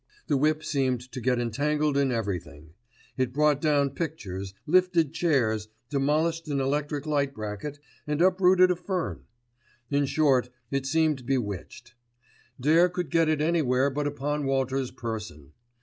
[0.25, 2.73] The whip seemed to get entangled in everything.
[3.17, 7.77] It brought down pictures, lifted chairs, demolished an electric light bracket,
[8.07, 9.25] and uprooted a fern.
[9.91, 11.93] In short it seemed bewitched.
[12.59, 15.51] Dare could get it anywhere but upon Walters' person.